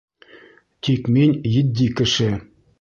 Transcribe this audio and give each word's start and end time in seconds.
Тик 0.87 1.11
мин 1.19 1.37
етди 1.59 1.87
кеше. 2.01 2.31